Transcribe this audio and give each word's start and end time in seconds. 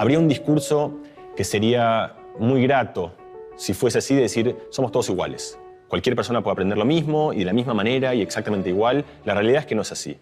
habría 0.00 0.18
un 0.18 0.28
discurso 0.28 0.96
que 1.36 1.44
sería 1.44 2.16
muy 2.38 2.62
grato 2.62 3.12
si 3.56 3.74
fuese 3.74 3.98
así, 3.98 4.14
de 4.14 4.22
decir, 4.22 4.56
somos 4.70 4.90
todos 4.92 5.10
iguales. 5.10 5.58
Cualquier 5.88 6.16
persona 6.16 6.42
puede 6.42 6.52
aprender 6.52 6.78
lo 6.78 6.86
mismo 6.86 7.34
y 7.34 7.40
de 7.40 7.44
la 7.44 7.52
misma 7.52 7.74
manera 7.74 8.14
y 8.14 8.22
exactamente 8.22 8.70
igual. 8.70 9.04
La 9.26 9.34
realidad 9.34 9.60
es 9.60 9.66
que 9.66 9.74
no 9.74 9.82
es 9.82 9.92
así. 9.92 10.16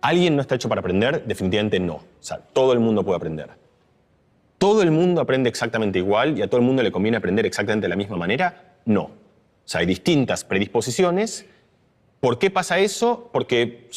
¿Alguien 0.00 0.34
no 0.34 0.42
está 0.42 0.56
hecho 0.56 0.68
para 0.68 0.80
aprender? 0.80 1.24
Definitivamente 1.24 1.78
no. 1.78 1.94
O 1.94 2.02
sea, 2.18 2.38
todo 2.38 2.72
el 2.72 2.80
mundo 2.80 3.04
puede 3.04 3.16
aprender. 3.16 3.50
¿Todo 4.58 4.82
el 4.82 4.90
mundo 4.90 5.20
aprende 5.20 5.48
exactamente 5.48 6.00
igual 6.00 6.36
y 6.36 6.42
a 6.42 6.48
todo 6.48 6.58
el 6.58 6.66
mundo 6.66 6.82
le 6.82 6.90
conviene 6.90 7.16
aprender 7.16 7.46
exactamente 7.46 7.84
de 7.84 7.90
la 7.90 7.96
misma 7.96 8.16
manera? 8.16 8.74
No. 8.86 9.02
O 9.02 9.12
sea, 9.66 9.82
hay 9.82 9.86
distintas 9.86 10.42
predisposiciones. 10.42 11.46
¿Por 12.18 12.40
qué 12.40 12.50
pasa 12.50 12.80
eso? 12.80 13.30
Porque 13.32 13.88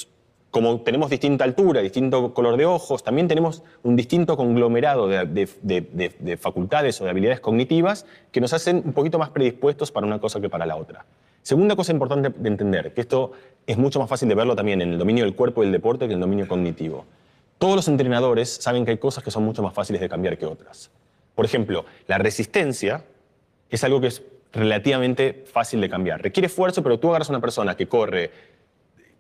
como 0.55 0.80
tenemos 0.80 1.09
distinta 1.09 1.44
altura, 1.44 1.82
distinto 1.82 2.34
color 2.34 2.55
de 2.55 2.66
ojos, 2.66 3.04
también 3.04 3.27
tenemos 3.27 3.62
un 3.84 3.98
distinto 3.98 4.38
conglomerado 4.38 5.09
de, 5.09 6.38
facultades 6.40 7.02
o 7.02 7.04
de 7.04 7.09
habilidades 7.09 7.41
cognitivas 7.41 8.05
que 8.31 8.40
nos 8.40 8.54
hacen 8.54 8.81
un 8.86 8.94
poquito 8.94 9.20
más 9.20 9.31
predispuestos 9.31 9.91
para 9.91 10.08
una 10.08 10.18
cosa 10.20 10.40
que 10.40 10.48
para 10.48 10.66
la 10.66 10.78
otra. 10.78 11.05
Segunda 11.41 11.76
cosa 11.76 11.91
importante 11.91 12.30
de 12.30 12.48
entender, 12.48 12.94
que 12.94 13.02
esto 13.02 13.34
es 13.68 13.78
mucho 13.78 14.00
más 14.00 14.08
fácil 14.08 14.30
de 14.30 14.36
verlo 14.36 14.55
también 14.55 14.81
en 14.81 14.94
el 14.94 14.98
dominio 14.98 15.26
del 15.26 15.36
cuerpo 15.36 15.62
y 15.62 15.66
del 15.66 15.73
deporte 15.73 16.08
que 16.08 16.14
en 16.14 16.20
el 16.20 16.22
dominio 16.22 16.48
cognitivo. 16.48 17.03
Todos 17.58 17.76
los 17.76 17.90
entrenadores 17.90 18.50
saben 18.50 18.86
que 18.86 18.92
hay 18.92 18.98
cosas 18.98 19.26
que 19.26 19.31
son 19.31 19.44
mucho 19.44 19.62
más 19.62 19.73
fáciles 19.73 20.00
de 20.00 20.08
cambiar 20.08 20.38
que 20.38 20.45
otras. 20.45 20.90
Por 21.36 21.44
ejemplo, 21.44 21.84
la 22.08 22.17
resistencia 22.17 23.03
es 23.70 23.84
algo 23.84 24.00
que 24.00 24.08
es 24.08 24.23
relativamente 24.53 25.44
fácil 25.52 25.81
de 25.81 25.90
cambiar. 25.90 26.22
Requiere 26.22 26.48
esfuerzo, 26.48 26.81
pero 26.81 26.98
tú 26.98 27.09
agarras 27.09 27.30
a 27.30 27.34
una 27.34 27.42
persona 27.42 27.76
que 27.76 27.88
corre 27.88 28.55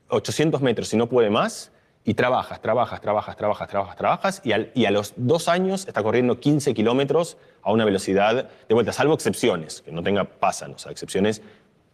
800 0.09 0.61
metros 0.61 0.93
y 0.93 0.97
no 0.97 1.07
puede 1.07 1.29
más, 1.29 1.71
y 2.03 2.13
trabajas, 2.13 2.61
trabajas, 2.61 3.01
trabajas, 3.01 3.35
trabajas, 3.35 3.67
trabajas, 3.67 3.95
trabajas, 3.95 4.41
y, 4.43 4.51
y, 4.79 4.85
a 4.85 4.91
los 4.91 5.13
dos 5.17 5.47
años 5.47 5.87
está 5.87 6.03
corriendo 6.03 6.39
15 6.39 6.73
kilómetros 6.75 7.37
a 7.63 7.71
una 7.71 7.83
velocidad 7.83 8.49
de 8.67 8.73
vuelta, 8.75 8.93
salvo 8.93 9.15
excepciones, 9.15 9.81
que 9.81 9.91
no 9.91 10.03
tenga, 10.03 10.25
pasan, 10.25 10.73
o 10.73 10.77
sea, 10.77 10.91
excepciones, 10.91 11.41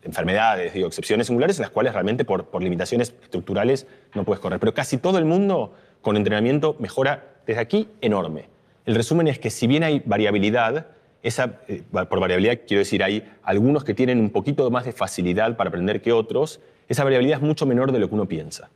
enfermedades, 0.03 0.73
digo, 0.73 0.87
excepciones 0.87 1.27
singulares 1.27 1.57
en 1.57 1.63
las 1.63 1.71
cuales 1.71 1.93
realmente 1.93 2.25
por, 2.25 2.61
limitaciones 2.61 3.13
estructurales 3.23 3.87
no 4.13 4.23
puedes 4.23 4.39
correr. 4.39 4.59
Pero 4.59 4.73
casi 4.73 4.97
todo 4.97 5.17
el 5.17 5.25
mundo 5.25 5.73
con 6.01 6.17
entrenamiento 6.17 6.75
mejora 6.79 7.23
desde 7.45 7.61
aquí 7.61 7.89
enorme. 8.01 8.49
El 8.85 8.95
resumen 8.95 9.27
es 9.27 9.39
que 9.39 9.49
si 9.49 9.67
bien 9.67 9.83
hay 9.83 10.01
variabilidad, 10.05 10.87
eh, 11.23 11.83
por 11.91 12.19
variabilidad 12.19 12.59
quiero 12.67 12.79
decir, 12.79 13.03
hay 13.03 13.31
algunos 13.43 13.83
que 13.83 13.93
tienen 13.93 14.19
un 14.19 14.31
poquito 14.31 14.69
más 14.71 14.85
de 14.85 14.91
facilidad 14.91 15.55
para 15.55 15.69
aprender 15.69 16.01
que 16.01 16.11
otros, 16.11 16.59
esa 16.91 17.03
variabilidad 17.03 17.39
es 17.39 17.43
mucho 17.43 17.65
menor 17.65 17.91
de 17.91 17.99
lo 17.99 18.09
que 18.09 18.15
uno 18.15 18.27
piensa. 18.27 18.69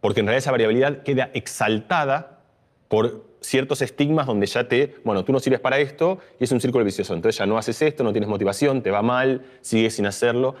Porque 0.00 0.20
en 0.20 0.26
realidad 0.26 0.38
esa 0.38 0.50
variabilidad 0.50 1.02
queda 1.02 1.30
exaltada 1.34 2.40
por 2.88 3.24
ciertos 3.40 3.82
estigmas 3.82 4.26
donde 4.26 4.46
ya 4.46 4.68
te, 4.68 4.96
bueno, 5.04 5.24
tú 5.24 5.32
no 5.32 5.40
sirves 5.40 5.60
para 5.60 5.78
esto 5.78 6.18
y 6.40 6.44
es 6.44 6.52
un 6.52 6.60
círculo 6.60 6.84
vicioso. 6.84 7.14
Entonces 7.14 7.38
ya 7.38 7.46
no 7.46 7.58
haces 7.58 7.80
esto, 7.82 8.02
no 8.04 8.12
tienes 8.12 8.28
motivación, 8.28 8.82
te 8.82 8.90
va 8.90 9.02
mal, 9.02 9.42
sigues 9.60 9.94
sin 9.94 10.06
hacerlo. 10.06 10.54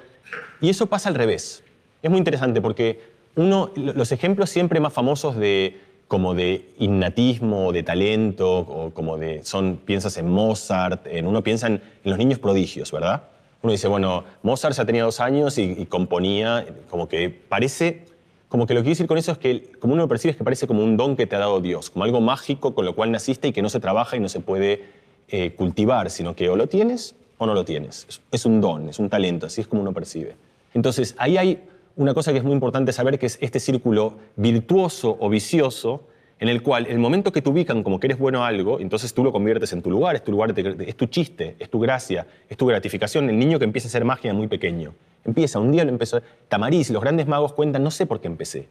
Y 0.60 0.68
eso 0.70 0.86
pasa 0.86 1.08
al 1.08 1.14
revés. 1.14 1.64
Es 2.02 2.10
muy 2.10 2.18
interesante 2.18 2.60
porque 2.60 3.00
uno, 3.36 3.72
los 3.74 4.12
ejemplos 4.12 4.50
siempre 4.50 4.80
más 4.80 4.92
famosos 4.92 5.36
de 5.36 5.80
como 6.08 6.34
de 6.34 6.70
innatismo, 6.78 7.70
de 7.70 7.82
talento, 7.82 8.60
o 8.60 8.90
como 8.92 9.18
de, 9.18 9.44
son, 9.44 9.76
piensas 9.76 10.16
en 10.16 10.28
Mozart, 10.28 11.06
en, 11.06 11.26
uno 11.26 11.42
piensa 11.42 11.66
en 11.66 11.82
los 12.02 12.16
niños 12.16 12.38
prodigios, 12.38 12.90
¿verdad? 12.90 13.24
Uno 13.62 13.72
dice, 13.72 13.88
bueno, 13.88 14.24
Mozart 14.42 14.76
ya 14.76 14.84
tenía 14.84 15.04
dos 15.04 15.20
años 15.20 15.58
y, 15.58 15.86
componía, 15.86 16.64
como 16.90 17.08
que 17.08 17.28
parece, 17.28 18.04
como 18.48 18.66
que 18.66 18.74
lo 18.74 18.80
que 18.80 18.84
quiero 18.84 18.94
decir 18.94 19.06
con 19.06 19.18
eso 19.18 19.32
es 19.32 19.38
que, 19.38 19.72
como 19.80 19.94
uno 19.94 20.04
lo 20.04 20.08
percibe, 20.08 20.30
es 20.30 20.36
que 20.36 20.44
parece 20.44 20.66
como 20.66 20.84
un 20.84 20.96
don 20.96 21.16
que 21.16 21.26
te 21.26 21.34
ha 21.34 21.40
dado 21.40 21.60
Dios, 21.60 21.90
como 21.90 22.04
algo 22.04 22.20
mágico 22.20 22.74
con 22.74 22.84
lo 22.84 22.94
cual 22.94 23.10
naciste 23.10 23.48
y 23.48 23.52
que 23.52 23.62
no 23.62 23.68
se 23.68 23.80
trabaja 23.80 24.16
y 24.16 24.20
no 24.20 24.28
se 24.28 24.40
puede 24.40 24.84
eh, 25.28 25.54
cultivar, 25.54 26.10
sino 26.10 26.36
que 26.36 26.48
o 26.48 26.56
lo 26.56 26.68
tienes 26.68 27.16
o 27.36 27.46
no 27.46 27.54
lo 27.54 27.64
tienes. 27.64 28.06
Es, 28.30 28.46
un 28.46 28.60
don, 28.60 28.88
es 28.88 28.98
un 28.98 29.08
talento, 29.08 29.46
así 29.46 29.60
es 29.60 29.66
como 29.66 29.82
uno 29.82 29.92
percibe. 29.92 30.36
Entonces, 30.74 31.16
ahí 31.18 31.36
hay 31.36 31.62
una 31.96 32.14
cosa 32.14 32.30
que 32.32 32.38
es 32.38 32.44
muy 32.44 32.52
importante 32.52 32.92
saber, 32.92 33.18
que 33.18 33.26
es 33.26 33.38
este 33.40 33.58
círculo 33.58 34.14
virtuoso 34.36 35.16
o 35.18 35.28
vicioso 35.28 36.02
en 36.40 36.48
el 36.48 36.62
cual 36.62 36.86
el 36.86 36.98
momento 36.98 37.32
que 37.32 37.42
te 37.42 37.48
ubican 37.48 37.82
como 37.82 37.98
que 37.98 38.06
eres 38.06 38.18
bueno 38.18 38.44
a 38.44 38.48
algo, 38.48 38.80
entonces 38.80 39.12
tú 39.12 39.24
lo 39.24 39.32
conviertes 39.32 39.72
en 39.72 39.82
tu 39.82 39.90
lugar, 39.90 40.14
es 40.16 40.22
tu 40.22 40.30
lugar, 40.30 40.54
es 40.58 40.96
tu 40.96 41.06
chiste, 41.06 41.56
es 41.58 41.68
tu 41.68 41.80
gracia, 41.80 42.26
es 42.48 42.56
tu 42.56 42.66
gratificación. 42.66 43.28
El 43.28 43.38
niño 43.38 43.58
que 43.58 43.64
empieza 43.64 43.88
a 43.88 43.90
hacer 43.90 44.04
magia 44.04 44.32
muy 44.32 44.46
pequeño. 44.46 44.94
Empieza, 45.24 45.58
un 45.58 45.72
día 45.72 45.84
lo 45.84 45.90
empezó. 45.90 46.22
Tamariz, 46.48 46.90
los 46.90 47.02
grandes 47.02 47.26
magos 47.26 47.52
cuentan, 47.52 47.82
no 47.82 47.90
sé 47.90 48.06
por 48.06 48.20
qué 48.20 48.28
empecé. 48.28 48.68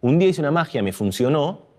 Un 0.00 0.18
día 0.18 0.28
hice 0.28 0.40
una 0.40 0.50
magia, 0.50 0.82
me 0.82 0.92
funcionó, 0.92 1.70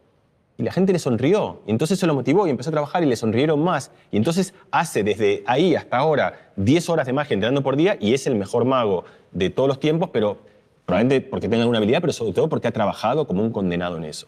y 0.61 0.63
la 0.63 0.71
gente 0.71 0.93
le 0.93 0.99
sonrió. 0.99 1.61
Entonces 1.65 1.97
se 1.97 2.05
lo 2.05 2.13
motivó 2.13 2.45
y 2.45 2.51
empezó 2.51 2.69
a 2.69 2.73
trabajar 2.73 3.03
y 3.03 3.07
le 3.07 3.15
sonrieron 3.15 3.63
más. 3.63 3.91
Y 4.11 4.17
entonces 4.17 4.53
hace 4.69 5.03
desde 5.03 5.43
ahí 5.47 5.73
hasta 5.73 5.97
ahora 5.97 6.51
10 6.55 6.89
horas 6.89 7.07
de 7.07 7.13
magia 7.13 7.33
entrenando 7.33 7.63
por 7.63 7.75
día 7.75 7.97
y 7.99 8.13
es 8.13 8.27
el 8.27 8.35
mejor 8.35 8.65
mago 8.65 9.05
de 9.31 9.49
todos 9.49 9.67
los 9.67 9.79
tiempos, 9.79 10.11
pero 10.13 10.37
probablemente 10.85 11.27
porque 11.27 11.49
tenga 11.49 11.63
alguna 11.63 11.79
habilidad, 11.79 12.01
pero 12.01 12.13
sobre 12.13 12.33
todo 12.33 12.47
porque 12.47 12.67
ha 12.67 12.71
trabajado 12.71 13.25
como 13.25 13.41
un 13.41 13.51
condenado 13.51 13.97
en 13.97 14.05
eso. 14.05 14.27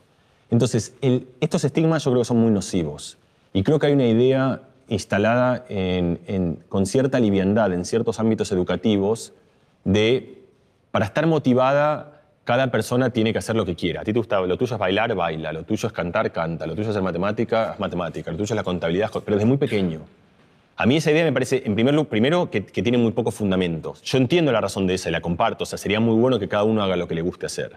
Entonces, 0.54 0.94
estos 1.42 1.64
estigmas 1.64 2.04
yo 2.04 2.12
creo 2.12 2.22
que 2.22 2.26
son 2.26 2.38
muy 2.38 2.52
nocivos. 2.52 3.18
Y 3.54 3.64
creo 3.64 3.80
que 3.80 3.88
hay 3.88 3.94
una 3.94 4.06
idea 4.06 4.62
instalada 4.88 5.66
con 6.70 6.86
cierta 6.86 7.20
liviandad 7.20 7.74
en 7.74 7.86
ciertos 7.86 8.20
ámbitos 8.20 8.52
educativos 8.52 9.34
de, 9.84 10.44
para 10.92 11.06
estar 11.06 11.26
motivada, 11.26 12.22
cada 12.44 12.70
persona 12.70 13.10
tiene 13.10 13.34
que 13.34 13.40
hacer 13.40 13.56
lo 13.56 13.66
que 13.66 13.74
quiera. 13.74 14.02
A 14.02 14.04
ti 14.04 14.14
te 14.14 14.20
gusta, 14.20 14.42
lo 14.42 14.56
tuyo 14.56 14.76
es 14.76 14.80
bailar, 14.80 15.16
baila, 15.16 15.52
lo 15.54 15.64
tuyo 15.64 15.88
es 15.88 15.94
cantar, 15.94 16.32
canta, 16.32 16.68
lo 16.68 16.76
tuyo 16.76 16.84
es 16.84 16.90
hacer 16.90 17.02
matemática, 17.02 17.74
es 17.74 17.80
matemática, 17.80 18.30
lo 18.30 18.38
tuyo 18.38 18.54
es 18.54 18.56
la 18.56 18.64
contabilidad, 18.64 19.10
pero 19.26 19.38
desde 19.38 19.48
muy 19.48 19.58
pequeño. 19.58 20.02
A 20.76 20.86
mí 20.86 20.98
esa 20.98 21.10
idea 21.10 21.24
me 21.24 21.34
parece, 21.34 21.64
en 21.66 21.74
primer 21.74 21.96
lugar, 21.96 22.10
primero, 22.10 22.52
que, 22.52 22.64
que 22.64 22.84
tiene 22.84 23.00
muy 23.00 23.14
pocos 23.14 23.34
fundamentos. 23.34 24.04
Yo 24.04 24.20
entiendo 24.20 24.52
la 24.52 24.62
razón 24.62 24.86
de 24.86 24.94
esa 24.94 25.10
y 25.10 25.14
la 25.14 25.22
comparto, 25.22 25.64
o 25.64 25.66
sea, 25.66 25.80
sería 25.80 26.00
muy 26.00 26.14
bueno 26.14 26.38
que 26.38 26.48
cada 26.48 26.64
uno 26.64 26.84
haga 26.84 26.96
lo 26.96 27.08
que 27.08 27.16
le 27.16 27.24
guste 27.24 27.48
hacer. 27.48 27.72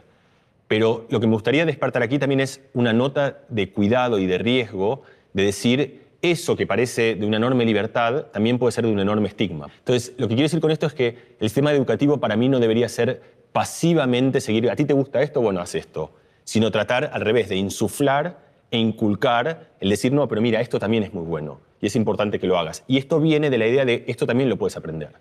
Pero 0.68 1.06
lo 1.10 1.20
que 1.20 1.26
me 1.26 1.34
gustaría 1.34 1.64
despertar 1.64 2.02
aquí 2.02 2.18
también 2.18 2.40
es 2.40 2.60
una 2.74 2.92
nota 2.92 3.38
de 3.48 3.70
cuidado 3.70 4.18
y 4.18 4.26
de 4.26 4.38
riesgo 4.38 5.02
de 5.32 5.44
decir 5.44 6.06
eso 6.22 6.56
que 6.56 6.66
parece 6.66 7.14
de 7.14 7.26
una 7.26 7.36
enorme 7.36 7.64
libertad 7.64 8.26
también 8.32 8.58
puede 8.58 8.72
ser 8.72 8.86
de 8.86 8.92
un 8.92 8.98
enorme 8.98 9.28
estigma. 9.28 9.68
Entonces, 9.78 10.14
lo 10.16 10.26
que 10.26 10.34
quiero 10.34 10.46
decir 10.46 10.60
con 10.60 10.70
esto 10.70 10.86
es 10.86 10.94
que 10.94 11.36
el 11.38 11.48
sistema 11.48 11.72
educativo 11.72 12.18
para 12.18 12.36
mí 12.36 12.48
no 12.48 12.58
debería 12.58 12.88
ser 12.88 13.22
pasivamente 13.52 14.40
seguir, 14.40 14.68
a 14.70 14.76
ti 14.76 14.84
te 14.84 14.92
gusta 14.92 15.22
esto, 15.22 15.40
bueno, 15.40 15.60
haz 15.60 15.74
esto, 15.74 16.12
sino 16.44 16.70
tratar 16.70 17.10
al 17.12 17.20
revés, 17.20 17.48
de 17.48 17.56
insuflar 17.56 18.38
e 18.70 18.78
inculcar 18.78 19.70
el 19.80 19.90
decir, 19.90 20.12
no, 20.12 20.26
pero 20.26 20.40
mira, 20.40 20.60
esto 20.60 20.78
también 20.78 21.04
es 21.04 21.14
muy 21.14 21.24
bueno 21.24 21.60
y 21.80 21.86
es 21.86 21.96
importante 21.96 22.38
que 22.38 22.46
lo 22.46 22.58
hagas. 22.58 22.82
Y 22.88 22.98
esto 22.98 23.20
viene 23.20 23.50
de 23.50 23.58
la 23.58 23.66
idea 23.66 23.84
de 23.84 24.04
esto 24.08 24.26
también 24.26 24.48
lo 24.48 24.56
puedes 24.56 24.76
aprender. 24.76 25.12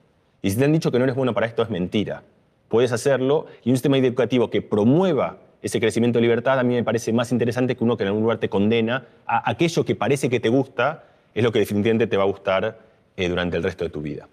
Y 0.41 0.49
si 0.49 0.57
te 0.57 0.65
han 0.65 0.73
dicho 0.73 0.91
que 0.91 0.97
no 0.97 1.03
eres 1.03 1.15
bueno 1.15 1.33
para 1.33 1.45
esto, 1.45 1.61
es 1.61 1.69
mentira 1.69 2.23
puedes 2.75 2.91
hacerlo 2.91 3.45
y 3.63 3.69
un 3.69 3.77
sistema 3.77 3.97
educativo 3.97 4.49
que 4.49 4.61
promueva 4.61 5.37
ese 5.61 5.79
crecimiento 5.79 6.17
de 6.17 6.23
libertad 6.23 6.59
a 6.59 6.63
mí 6.63 6.73
me 6.73 6.83
parece 6.83 7.13
más 7.13 7.31
interesante 7.31 7.77
que 7.77 7.85
uno 7.85 7.95
que 7.95 8.03
en 8.03 8.09
algún 8.09 8.23
lugar 8.23 8.37
te 8.37 8.49
condena 8.49 9.07
a 9.25 9.49
aquello 9.49 9.85
que 9.85 9.95
parece 9.95 10.29
que 10.29 10.41
te 10.41 10.49
gusta, 10.49 11.05
es 11.33 11.41
lo 11.41 11.53
que 11.53 11.59
definitivamente 11.59 12.05
te 12.05 12.17
va 12.17 12.23
a 12.23 12.25
gustar 12.25 12.77
eh, 13.15 13.29
durante 13.29 13.55
el 13.55 13.63
resto 13.63 13.85
de 13.85 13.91
tu 13.91 14.01
vida. 14.01 14.27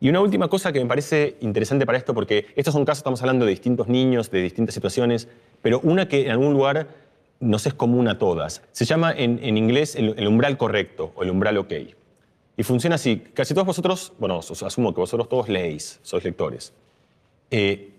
Y 0.00 0.08
una 0.08 0.22
última 0.22 0.48
cosa 0.48 0.72
que 0.72 0.80
me 0.80 0.86
parece 0.86 1.36
interesante 1.42 1.84
para 1.84 1.98
esto, 1.98 2.14
porque 2.14 2.46
estos 2.56 2.72
son 2.72 2.86
casos, 2.86 3.00
estamos 3.00 3.20
hablando 3.20 3.44
de 3.44 3.50
distintos 3.50 3.88
niños, 3.88 4.30
de 4.30 4.40
distintas 4.40 4.74
situaciones, 4.74 5.28
pero 5.60 5.78
una 5.80 6.08
que 6.08 6.24
en 6.24 6.30
algún 6.30 6.54
lugar 6.54 6.86
nos 7.40 7.66
es 7.66 7.74
común 7.74 8.08
a 8.08 8.16
todas. 8.16 8.62
Se 8.72 8.86
llama 8.86 9.12
en, 9.14 9.54
inglés 9.58 9.96
el, 9.96 10.14
el, 10.16 10.26
umbral 10.26 10.56
correcto 10.56 11.12
o 11.14 11.24
el 11.24 11.30
umbral 11.30 11.58
ok. 11.58 11.74
Y 12.56 12.62
funciona 12.62 12.94
así. 12.94 13.22
Casi 13.34 13.52
todos 13.52 13.66
vosotros, 13.66 14.14
bueno, 14.18 14.38
asumo 14.38 14.94
que 14.94 15.00
vosotros 15.00 15.28
todos 15.28 15.50
leéis, 15.50 16.00
sois 16.02 16.24
lectores. 16.24 16.72
Eh, 17.52 17.90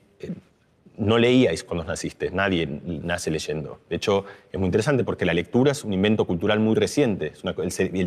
no 0.97 1.17
leíais 1.17 1.63
cuando 1.63 1.83
naciste, 1.83 2.31
nadie 2.31 2.67
nace 2.67 3.29
leyendo. 3.31 3.79
De 3.89 3.95
hecho, 3.95 4.25
es 4.51 4.59
muy 4.59 4.65
interesante 4.65 5.03
porque 5.03 5.25
la 5.25 5.33
lectura 5.33 5.71
es 5.71 5.83
un 5.83 5.93
invento 5.93 6.25
cultural 6.25 6.59
muy 6.59 6.75
reciente. 6.75 7.33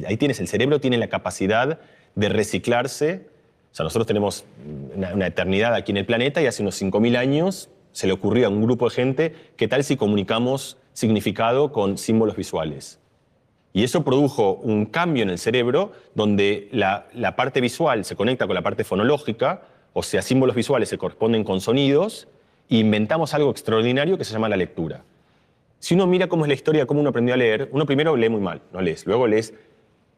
ahí 0.06 0.16
tienes, 0.16 0.40
el 0.40 0.48
cerebro 0.48 0.80
tiene 0.80 0.98
la 0.98 1.08
capacidad 1.08 1.78
de 2.14 2.28
reciclarse. 2.28 3.26
O 3.72 3.74
sea, 3.74 3.84
nosotros 3.84 4.06
tenemos 4.06 4.44
una, 4.94 5.26
eternidad 5.26 5.74
aquí 5.74 5.92
en 5.92 5.98
el 5.98 6.06
planeta 6.06 6.42
y 6.42 6.46
hace 6.46 6.62
unos 6.62 6.80
5.000 6.80 7.16
años 7.16 7.70
se 7.92 8.06
le 8.06 8.12
ocurrió 8.12 8.46
a 8.46 8.50
un 8.50 8.62
grupo 8.62 8.88
de 8.88 8.94
gente 8.94 9.34
qué 9.56 9.68
tal 9.68 9.84
si 9.84 9.96
comunicamos 9.96 10.78
significado 10.92 11.72
con 11.72 11.98
símbolos 11.98 12.36
visuales. 12.36 12.98
Y 13.72 13.84
eso 13.84 14.04
produjo 14.04 14.54
un 14.54 14.86
cambio 14.86 15.22
en 15.22 15.30
el 15.30 15.38
cerebro 15.38 15.92
donde 16.14 16.68
la, 16.72 17.06
la 17.14 17.36
parte 17.36 17.60
visual 17.60 18.04
se 18.04 18.16
conecta 18.16 18.46
con 18.46 18.54
la 18.54 18.62
parte 18.62 18.84
fonológica, 18.84 19.62
o 19.98 20.02
sea, 20.02 20.20
símbolos 20.20 20.54
visuales 20.54 20.90
se 20.90 20.98
corresponden 20.98 21.42
con 21.42 21.62
sonidos, 21.62 22.28
e 22.68 22.76
inventamos 22.76 23.32
algo 23.32 23.50
extraordinario 23.50 24.18
que 24.18 24.24
se 24.24 24.34
llama 24.34 24.46
la 24.46 24.58
lectura. 24.58 25.04
Si 25.78 25.94
uno 25.94 26.06
mira 26.06 26.28
cómo 26.28 26.44
es 26.44 26.48
la 26.48 26.54
historia 26.54 26.82
de 26.82 26.86
cómo 26.86 27.00
uno 27.00 27.08
aprendió 27.08 27.32
a 27.32 27.38
leer, 27.38 27.70
uno 27.72 27.86
primero 27.86 28.14
lee 28.14 28.28
muy 28.28 28.42
mal, 28.42 28.60
no 28.74 28.82
lees, 28.82 29.06
luego 29.06 29.26
lees 29.26 29.54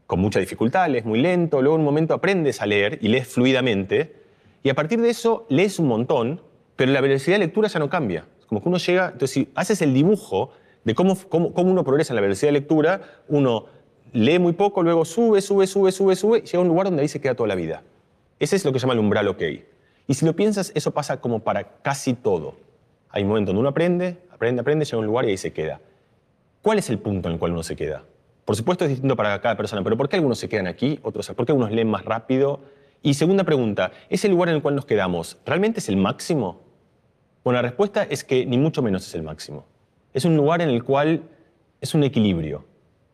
con 0.09 0.19
mucha 0.19 0.41
dificultad, 0.41 0.89
lees 0.89 1.05
muy 1.05 1.21
lento, 1.21 1.63
luego 1.63 1.77
en 1.77 1.83
un 1.83 1.85
momento 1.85 2.13
aprendes 2.13 2.61
a 2.61 2.67
leer 2.67 2.99
y 3.01 3.07
lees 3.07 3.29
fluidamente, 3.29 4.17
y 4.65 4.69
a 4.69 4.75
partir 4.75 5.01
de 5.01 5.11
eso 5.11 5.47
lees 5.49 5.79
un 5.79 5.87
montón, 5.87 6.41
pero 6.75 6.91
la 6.91 7.01
velocidad 7.01 7.37
de 7.37 7.47
lectura 7.47 7.69
ya 7.69 7.79
no 7.79 7.89
cambia. 7.89 8.27
Como 8.49 8.61
que 8.61 8.69
uno 8.69 8.79
llega, 8.79 9.11
entonces 9.13 9.31
si 9.31 9.49
haces 9.55 9.81
el 9.81 9.95
dibujo 9.95 10.51
de 10.83 10.97
cómo, 10.97 11.17
cómo, 11.29 11.55
cómo 11.55 11.71
uno 11.71 11.85
progresa 11.85 12.15
en 12.15 12.17
la 12.17 12.23
velocidad 12.23 12.49
de 12.49 12.59
lectura, 12.59 13.03
uno 13.29 13.67
lee 14.13 14.41
muy 14.41 14.55
poco, 14.55 14.83
luego 14.83 15.05
sube, 15.05 15.41
sube, 15.41 15.69
sube, 15.69 15.93
sube, 15.93 16.17
sube, 16.17 16.39
y 16.39 16.47
llega 16.47 16.59
a 16.59 16.63
un 16.63 16.69
lugar 16.69 16.87
donde 16.87 17.03
ahí 17.03 17.09
se 17.09 17.21
queda 17.21 17.37
toda 17.37 17.47
la 17.47 17.55
vida. 17.55 17.85
Ese 18.39 18.57
es 18.57 18.65
lo 18.65 18.73
que 18.73 18.79
se 18.79 18.85
llama 18.85 18.95
el 18.95 19.01
umbral 19.01 19.29
OK. 19.29 19.43
Y 20.07 20.15
si 20.15 20.25
lo 20.25 20.35
piensas, 20.35 20.73
eso 20.75 20.93
pasa 20.93 21.21
como 21.21 21.41
para 21.41 21.65
casi 21.83 22.15
todo. 22.15 22.57
Hay 23.11 23.23
un 23.23 23.29
momento 23.29 23.51
donde 23.51 23.61
uno 23.61 23.69
aprende, 23.69 24.19
aprende, 24.31 24.61
aprende, 24.61 24.85
llega 24.85 24.97
a 24.97 25.01
un 25.01 25.07
lugar 25.07 25.25
y 25.25 25.31
ahí 25.31 25.37
se 25.37 25.53
queda. 25.53 25.81
¿Cuál 26.63 26.79
es 26.79 26.91
el 26.91 26.99
punto 26.99 27.29
en 27.29 27.35
el 27.35 27.39
cual 27.39 27.53
uno 27.53 27.63
se 27.63 27.77
queda? 27.77 28.05
Por 28.45 28.57
supuesto 28.57 28.85
es 28.85 28.91
distinto 28.91 29.15
para 29.17 29.39
cada 29.41 29.57
persona, 29.57 29.83
pero 29.85 29.97
¿por 29.97 30.09
qué 30.09 30.17
algunos 30.17 30.39
se 30.39 30.49
quedan 30.49 30.67
aquí, 30.67 30.99
otros 31.03 31.29
¿Por 31.29 31.45
qué 31.45 31.53
algunos 31.53 31.71
leen 31.71 31.91
más 31.91 32.05
rápido? 32.05 32.61
Y 33.03 33.15
segunda 33.15 33.45
pregunta, 33.45 33.93
¿ese 34.09 34.29
lugar 34.29 34.49
en 34.49 34.57
el 34.57 34.63
cual 34.63 34.75
nos 34.75 34.87
quedamos 34.87 35.37
realmente 35.45 35.81
es 35.81 35.89
el 35.89 35.97
máximo? 35.97 36.63
Bueno, 37.45 37.59
la 37.59 37.63
respuesta 37.63 38.05
es 38.05 38.25
que 38.25 38.47
ni 38.47 38.59
mucho 38.59 38.83
menos 38.83 39.07
es 39.07 39.15
el 39.15 39.23
máximo. 39.23 39.67
Es 40.15 40.25
un 40.25 40.37
lugar 40.37 40.63
en 40.63 40.71
el 40.71 40.83
cual 40.83 41.23
es 41.81 41.95
un 41.95 42.05
equilibrio. 42.05 42.65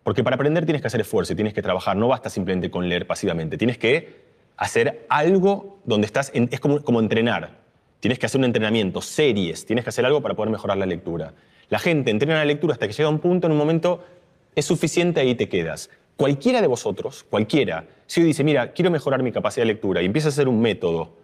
Porque 0.04 0.22
para 0.22 0.36
aprender 0.36 0.64
tienes 0.64 0.82
que 0.82 0.86
hacer 0.86 1.00
esfuerzo 1.00 1.34
tienes 1.34 1.54
que 1.54 1.62
trabajar, 1.62 1.96
no 1.96 2.08
basta 2.08 2.30
simplemente 2.30 2.70
con 2.70 2.88
leer 2.88 3.06
pasivamente, 3.06 3.56
tienes 3.58 3.78
que 3.78 4.33
hacer 4.56 5.06
algo 5.08 5.80
donde 5.84 6.06
estás, 6.06 6.30
es 6.34 6.60
como, 6.60 7.00
entrenar. 7.00 7.62
Tienes 8.00 8.18
que 8.18 8.26
hacer 8.26 8.38
un 8.38 8.44
entrenamiento, 8.44 9.00
series, 9.00 9.64
tienes 9.66 9.84
que 9.84 9.88
hacer 9.88 10.04
algo 10.04 10.20
para 10.20 10.34
poder 10.34 10.50
mejorar 10.50 10.76
la 10.76 10.86
lectura. 10.86 11.34
La 11.70 11.78
gente 11.78 12.10
entrena 12.10 12.36
la 12.36 12.44
lectura 12.44 12.74
hasta 12.74 12.86
que 12.86 12.92
llega 12.92 13.08
a 13.08 13.10
un 13.12 13.18
punto, 13.18 13.46
en 13.46 13.52
un 13.52 13.58
momento 13.58 14.04
es 14.54 14.64
suficiente, 14.64 15.20
ahí 15.20 15.34
te 15.34 15.48
quedas. 15.48 15.90
Cualquiera 16.16 16.60
de 16.60 16.66
vosotros, 16.66 17.24
cualquiera, 17.28 17.86
si 18.06 18.20
hoy 18.20 18.28
dice, 18.28 18.44
mira, 18.44 18.72
quiero 18.72 18.90
mejorar 18.90 19.22
mi 19.22 19.32
capacidad 19.32 19.62
de 19.62 19.72
lectura 19.72 20.02
y 20.02 20.06
empiezas 20.06 20.32
a 20.32 20.34
hacer 20.34 20.48
un 20.48 20.60
método 20.60 21.16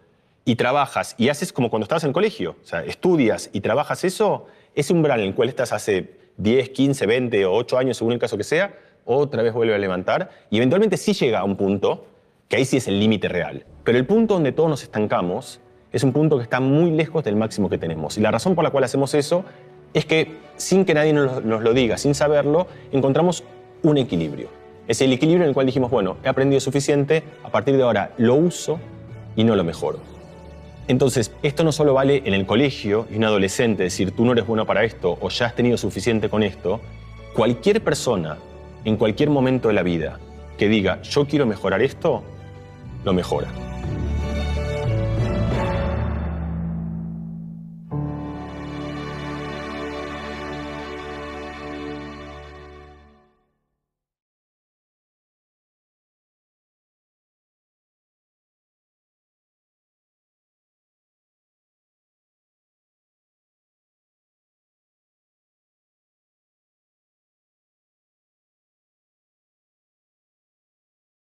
y 0.44 0.56
trabajas 0.56 1.14
y 1.18 1.28
haces 1.28 1.52
como 1.52 1.70
cuando 1.70 1.84
estabas 1.84 2.02
en 2.04 2.08
el 2.08 2.14
colegio, 2.14 2.56
o 2.62 2.66
sea, 2.66 2.82
estudias 2.84 3.50
y 3.52 3.60
trabajas 3.60 4.02
eso, 4.04 4.46
ese 4.74 4.92
umbral 4.92 5.20
en 5.20 5.28
el 5.28 5.34
cual 5.34 5.48
estás 5.48 5.72
hace 5.72 6.18
10, 6.38 6.70
15, 6.70 7.06
20 7.06 7.46
o 7.46 7.52
8 7.52 7.78
años, 7.78 7.96
según 7.98 8.14
el 8.14 8.18
caso 8.18 8.36
que 8.36 8.44
sea, 8.44 8.74
otra 9.04 9.42
vez 9.42 9.52
vuelve 9.52 9.74
a 9.74 9.78
levantar 9.78 10.30
y 10.50 10.56
eventualmente 10.56 10.96
sí 10.96 11.12
llega 11.12 11.40
a 11.40 11.44
un 11.44 11.56
punto 11.56 12.06
que 12.50 12.56
ahí 12.56 12.64
sí 12.64 12.76
es 12.76 12.88
el 12.88 12.98
límite 12.98 13.28
real. 13.28 13.64
Pero 13.84 13.96
el 13.96 14.04
punto 14.04 14.34
donde 14.34 14.50
todos 14.50 14.68
nos 14.68 14.82
estancamos 14.82 15.60
es 15.92 16.02
un 16.02 16.12
punto 16.12 16.36
que 16.36 16.42
está 16.42 16.58
muy 16.58 16.90
lejos 16.90 17.22
del 17.24 17.36
máximo 17.36 17.70
que 17.70 17.78
tenemos. 17.78 18.18
Y 18.18 18.20
la 18.20 18.32
razón 18.32 18.56
por 18.56 18.64
la 18.64 18.70
cual 18.70 18.82
hacemos 18.84 19.14
eso 19.14 19.44
es 19.94 20.04
que 20.04 20.36
sin 20.56 20.84
que 20.84 20.92
nadie 20.92 21.12
nos, 21.12 21.44
lo 21.44 21.72
diga, 21.72 21.96
sin 21.96 22.14
saberlo, 22.14 22.66
encontramos 22.90 23.44
un 23.82 23.98
equilibrio. 23.98 24.48
Es 24.88 25.00
el 25.00 25.12
equilibrio 25.12 25.44
en 25.44 25.50
el 25.50 25.54
cual 25.54 25.66
dijimos, 25.66 25.92
bueno, 25.92 26.16
he 26.24 26.28
aprendido 26.28 26.60
suficiente, 26.60 27.22
a 27.44 27.50
partir 27.50 27.76
de 27.76 27.84
ahora 27.84 28.12
lo 28.18 28.34
uso 28.34 28.80
y 29.36 29.44
no 29.44 29.54
lo 29.54 29.62
mejoro. 29.62 30.00
Entonces, 30.88 31.32
esto 31.44 31.62
no 31.62 31.70
solo 31.70 31.94
vale 31.94 32.22
en 32.24 32.34
el 32.34 32.46
colegio 32.46 33.06
y 33.12 33.16
un 33.16 33.24
adolescente 33.24 33.84
decir, 33.84 34.10
tú 34.10 34.24
no 34.24 34.32
eres 34.32 34.44
bueno 34.44 34.66
para 34.66 34.82
esto 34.82 35.16
o 35.20 35.28
ya 35.28 35.46
has 35.46 35.54
tenido 35.54 35.78
suficiente 35.78 36.28
con 36.28 36.42
esto. 36.42 36.80
Cualquier 37.32 37.80
persona, 37.84 38.38
en 38.84 38.96
cualquier 38.96 39.30
momento 39.30 39.68
de 39.68 39.74
la 39.74 39.84
vida, 39.84 40.18
que 40.58 40.68
diga, 40.68 41.00
yo 41.02 41.26
quiero 41.26 41.46
mejorar 41.46 41.80
esto, 41.80 42.24
lo 43.04 43.12
mejora. 43.12 43.69